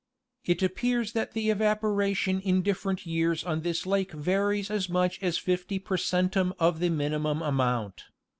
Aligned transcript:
It 0.43 0.63
appears 0.63 1.11
that 1.11 1.33
the 1.33 1.51
evaporation 1.51 2.39
in 2.39 2.63
different 2.63 3.05
years 3.05 3.43
on 3.43 3.61
this 3.61 3.85
lake 3.85 4.11
varies 4.13 4.71
as 4.71 4.89
much 4.89 5.19
as 5.21 5.37
50 5.37 5.77
per 5.77 5.95
centum 5.95 6.53
of 6.57 6.79
the 6.79 6.89
minimum 6.89 7.43
amount. 7.43 8.05